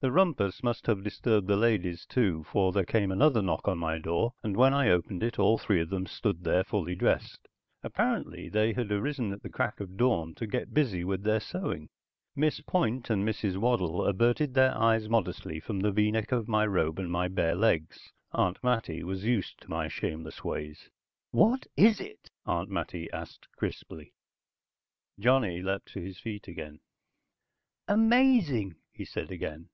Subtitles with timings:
[0.00, 3.98] The rumpus must have disturbed the ladies, too, for there came another knock on my
[3.98, 7.48] door, and when I opened it all three of them stood there fully dressed.
[7.82, 11.88] Apparently they had arisen at the crack of dawn to get busy with their sewing.
[12.36, 13.56] Miss Point and Mrs.
[13.56, 17.56] Waddle averted their eyes modestly from the V neck of my robe and my bare
[17.56, 18.12] legs.
[18.30, 20.88] Aunt Mattie was used to my shameless ways.
[21.32, 24.12] "What is it?" Aunt Mattie asked crisply.
[25.18, 26.78] Johnny leaped to his feet again.
[27.88, 29.70] "Amazing," he said again.